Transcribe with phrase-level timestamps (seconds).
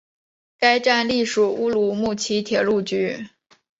[0.57, 3.27] 该站隶属乌鲁木齐铁路局。